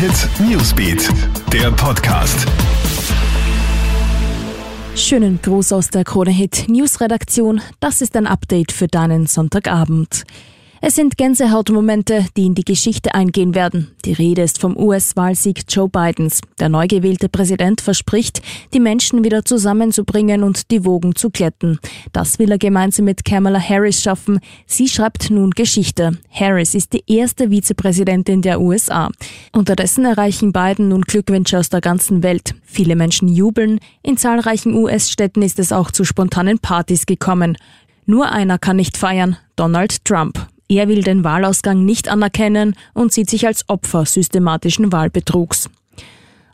Hit 0.00 0.30
Newsbeat, 0.40 1.10
der 1.52 1.70
Podcast. 1.72 2.46
Schönen 4.96 5.38
Gruß 5.42 5.74
aus 5.74 5.88
der 5.90 6.04
Krone 6.04 6.30
Hit 6.30 6.70
News 6.70 7.02
Redaktion. 7.02 7.60
Das 7.80 8.00
ist 8.00 8.16
ein 8.16 8.26
Update 8.26 8.72
für 8.72 8.86
deinen 8.86 9.26
Sonntagabend. 9.26 10.24
Es 10.82 10.94
sind 10.94 11.18
Gänsehautmomente, 11.18 12.24
die 12.38 12.46
in 12.46 12.54
die 12.54 12.64
Geschichte 12.64 13.14
eingehen 13.14 13.54
werden. 13.54 13.90
Die 14.06 14.14
Rede 14.14 14.40
ist 14.40 14.58
vom 14.58 14.78
US-Wahlsieg 14.78 15.64
Joe 15.68 15.90
Bidens. 15.90 16.40
Der 16.58 16.70
neu 16.70 16.86
gewählte 16.86 17.28
Präsident 17.28 17.82
verspricht, 17.82 18.40
die 18.72 18.80
Menschen 18.80 19.22
wieder 19.22 19.44
zusammenzubringen 19.44 20.42
und 20.42 20.70
die 20.70 20.86
Wogen 20.86 21.14
zu 21.14 21.28
glätten. 21.28 21.78
Das 22.14 22.38
will 22.38 22.50
er 22.50 22.56
gemeinsam 22.56 23.04
mit 23.04 23.26
Kamala 23.26 23.60
Harris 23.60 24.02
schaffen. 24.02 24.40
Sie 24.64 24.88
schreibt 24.88 25.30
nun 25.30 25.50
Geschichte. 25.50 26.12
Harris 26.30 26.74
ist 26.74 26.94
die 26.94 27.04
erste 27.06 27.50
Vizepräsidentin 27.50 28.40
der 28.40 28.58
USA. 28.58 29.10
Unterdessen 29.52 30.06
erreichen 30.06 30.50
Biden 30.50 30.88
nun 30.88 31.02
Glückwünsche 31.02 31.58
aus 31.58 31.68
der 31.68 31.82
ganzen 31.82 32.22
Welt. 32.22 32.54
Viele 32.64 32.96
Menschen 32.96 33.28
jubeln. 33.28 33.80
In 34.02 34.16
zahlreichen 34.16 34.72
US-Städten 34.72 35.42
ist 35.42 35.58
es 35.58 35.72
auch 35.72 35.90
zu 35.90 36.04
spontanen 36.04 36.58
Partys 36.58 37.04
gekommen. 37.04 37.58
Nur 38.06 38.32
einer 38.32 38.58
kann 38.58 38.76
nicht 38.76 38.96
feiern, 38.96 39.36
Donald 39.56 40.06
Trump. 40.06 40.49
Er 40.70 40.86
will 40.86 41.02
den 41.02 41.24
Wahlausgang 41.24 41.84
nicht 41.84 42.08
anerkennen 42.08 42.76
und 42.94 43.12
sieht 43.12 43.28
sich 43.28 43.44
als 43.44 43.68
Opfer 43.68 44.06
systematischen 44.06 44.92
Wahlbetrugs. 44.92 45.68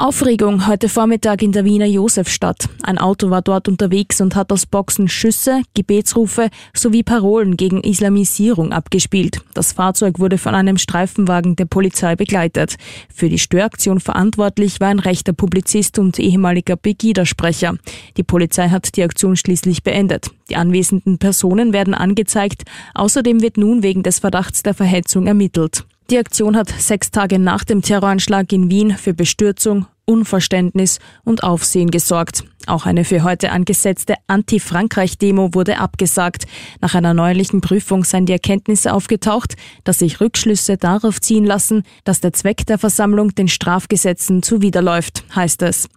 Aufregung 0.00 0.68
heute 0.68 0.88
Vormittag 0.88 1.42
in 1.42 1.50
der 1.50 1.64
Wiener 1.64 1.84
Josefstadt. 1.84 2.68
Ein 2.84 2.98
Auto 2.98 3.30
war 3.30 3.42
dort 3.42 3.66
unterwegs 3.66 4.20
und 4.20 4.36
hat 4.36 4.52
aus 4.52 4.64
Boxen 4.64 5.08
Schüsse, 5.08 5.62
Gebetsrufe 5.74 6.50
sowie 6.72 7.02
Parolen 7.02 7.56
gegen 7.56 7.82
Islamisierung 7.82 8.70
abgespielt. 8.70 9.40
Das 9.54 9.72
Fahrzeug 9.72 10.20
wurde 10.20 10.38
von 10.38 10.54
einem 10.54 10.78
Streifenwagen 10.78 11.56
der 11.56 11.64
Polizei 11.64 12.14
begleitet. 12.14 12.76
Für 13.12 13.28
die 13.28 13.40
Störaktion 13.40 13.98
verantwortlich 13.98 14.78
war 14.78 14.86
ein 14.86 15.00
rechter 15.00 15.32
Publizist 15.32 15.98
und 15.98 16.20
ehemaliger 16.20 16.76
Pegida-Sprecher. 16.76 17.76
Die 18.16 18.22
Polizei 18.22 18.68
hat 18.68 18.94
die 18.96 19.02
Aktion 19.02 19.34
schließlich 19.34 19.82
beendet. 19.82 20.30
Die 20.48 20.54
anwesenden 20.54 21.18
Personen 21.18 21.72
werden 21.72 21.94
angezeigt. 21.94 22.62
Außerdem 22.94 23.42
wird 23.42 23.56
nun 23.56 23.82
wegen 23.82 24.04
des 24.04 24.20
Verdachts 24.20 24.62
der 24.62 24.74
Verhetzung 24.74 25.26
ermittelt. 25.26 25.84
Die 26.10 26.16
Aktion 26.16 26.56
hat 26.56 26.70
sechs 26.70 27.10
Tage 27.10 27.38
nach 27.38 27.64
dem 27.64 27.82
Terroranschlag 27.82 28.50
in 28.54 28.70
Wien 28.70 28.96
für 28.96 29.12
Bestürzung, 29.12 29.84
Unverständnis 30.08 30.98
und 31.24 31.42
Aufsehen 31.44 31.90
gesorgt. 31.90 32.44
Auch 32.66 32.86
eine 32.86 33.04
für 33.04 33.22
heute 33.22 33.50
angesetzte 33.50 34.14
Anti-Frankreich-Demo 34.26 35.54
wurde 35.54 35.78
abgesagt. 35.78 36.46
Nach 36.80 36.94
einer 36.94 37.14
neuerlichen 37.14 37.60
Prüfung 37.60 38.04
seien 38.04 38.26
die 38.26 38.32
Erkenntnisse 38.32 38.92
aufgetaucht, 38.92 39.56
dass 39.84 40.00
sich 40.00 40.20
Rückschlüsse 40.20 40.76
darauf 40.76 41.20
ziehen 41.20 41.44
lassen, 41.44 41.82
dass 42.04 42.20
der 42.20 42.32
Zweck 42.32 42.66
der 42.66 42.78
Versammlung 42.78 43.34
den 43.34 43.48
Strafgesetzen 43.48 44.42
zuwiderläuft, 44.42 45.24
heißt 45.34 45.62
es. 45.62 45.88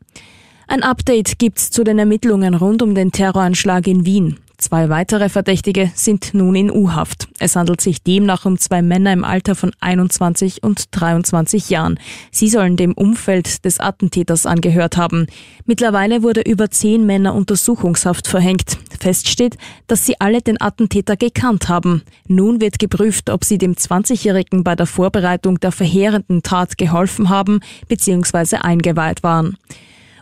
Ein 0.68 0.84
Update 0.84 1.40
gibt's 1.40 1.72
zu 1.72 1.84
den 1.84 2.00
Ermittlungen 2.00 2.53
rund 2.53 2.81
um 2.81 2.96
den 2.96 3.12
Terroranschlag 3.12 3.88
in 3.88 4.06
Wien. 4.06 4.38
Zwei 4.62 4.90
weitere 4.90 5.28
Verdächtige 5.30 5.92
sind 5.95 6.36
nun 6.36 6.56
in 6.56 6.70
U-Haft. 6.70 7.28
Es 7.40 7.56
handelt 7.56 7.81
sich 7.81 8.04
demnach 8.04 8.45
um 8.45 8.59
zwei 8.59 8.84
Männer 8.84 9.12
im 9.12 9.23
Alter 9.23 9.56
von 9.56 9.72
21 9.80 10.62
und 10.62 10.86
23 10.92 11.72
Jahren. 11.72 12.00
Sie 12.30 12.48
sollen 12.48 12.78
dem 12.78 12.94
Umfeld 12.94 13.66
des 13.66 13.80
Attentäters 13.80 14.45
angehört 14.45 14.98
haben. 14.98 15.26
Mittlerweile 15.66 16.22
wurde 16.22 16.42
über 16.42 16.70
zehn 16.70 17.08
Männer 17.08 17.34
Untersuchungshaft 17.34 18.28
verhängt. 18.28 18.78
Fest 19.00 19.30
steht, 19.30 19.58
dass 19.88 20.06
sie 20.06 20.22
alle 20.22 20.44
den 20.44 20.62
Attentäter 20.62 21.18
gekannt 21.18 21.68
haben. 21.68 22.03
Nun 22.28 22.62
wird 22.62 22.78
geprüft, 22.78 23.31
ob 23.31 23.44
sie 23.44 23.58
dem 23.58 23.73
20-Jährigen 23.73 24.64
bei 24.64 24.75
der 24.75 24.86
Vorbereitung 24.86 25.59
der 25.59 25.72
verheerenden 25.72 26.44
Tat 26.44 26.78
geholfen 26.78 27.30
haben 27.30 27.62
bzw. 27.88 28.58
eingeweiht 28.58 29.23
waren. 29.23 29.58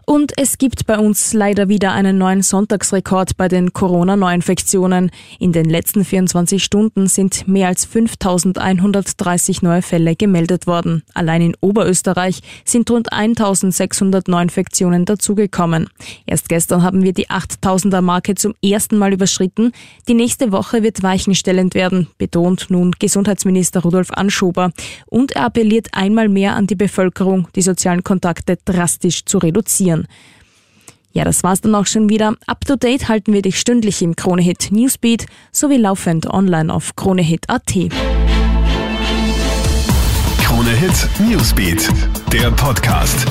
Und 0.10 0.36
es 0.38 0.58
gibt 0.58 0.88
bei 0.88 0.98
uns 0.98 1.34
leider 1.34 1.70
wieder 1.70 1.92
einen 1.92 2.18
neuen 2.18 2.42
Sonntagsrekord 2.42 3.38
bei 3.38 3.47
den 3.47 3.74
Corona-Neuinfektionen. 3.74 5.12
In 5.38 5.52
den 5.52 5.70
letzten 5.70 6.03
24 6.03 6.64
Stunden 6.64 7.06
sind 7.06 7.47
mehr 7.47 7.68
als 7.68 7.86
5130 7.86 9.62
neue 9.62 9.84
Fälle 9.84 10.16
gemeldet 10.16 10.66
worden. 10.66 11.03
Allein 11.14 11.44
in 11.44 11.56
Oberösterreich 11.62 12.40
sind 12.66 12.90
rund 12.90 13.14
1600 13.14 14.28
Neuinfektionen 14.28 15.06
dazugekommen. 15.06 15.92
Erst 16.25 16.50
gestern 16.50 16.81
haben 16.81 17.03
wir 17.03 17.14
die 17.14 17.28
8000er 17.28 18.02
Marke 18.02 18.34
zum 18.34 18.56
ersten 18.64 18.98
Mal 18.98 19.14
überschritten. 19.14 19.74
Die 20.08 20.16
nächste 20.16 20.52
Woche 20.52 20.81
wird 20.81 21.03
weichenstellend 21.03 21.75
werden, 21.75 22.08
betont 22.18 22.72
nun 22.72 22.96
Gesundheitsminister 22.98 23.81
Rudolf 23.81 24.09
Anschober. 24.09 24.72
Und 25.06 25.34
er 25.34 25.44
appelliert 25.44 25.90
einmal 25.92 26.30
mehr 26.30 26.56
an 26.56 26.66
die 26.66 26.74
Bevölkerung, 26.74 27.48
die 27.56 27.62
sozialen 27.62 28.03
Kontakte 28.03 28.58
drastisch 28.66 29.24
zu 29.25 29.38
reduzieren 29.38 29.99
informieren. 30.00 30.30
Ja, 31.12 31.24
das 31.24 31.44
war's 31.44 31.62
dann 31.62 31.74
auch 31.74 31.88
schon 31.88 32.08
wieder. 32.10 32.36
Up 32.46 32.66
to 32.66 32.76
date 32.76 33.10
halten 33.10 33.34
wir 33.34 33.42
dich 33.42 33.60
stündlich 33.60 34.02
im 34.02 34.16
Kronehit 34.16 34.72
Newsbeat 34.72 35.26
sowie 35.52 35.78
laufend 35.78 36.28
online 36.28 36.72
auf 36.72 36.96
kronehit.at. 36.96 37.74
Kronehit 40.44 41.10
Newsbeat, 41.20 41.90
der 42.32 42.52
Podcast. 42.52 43.26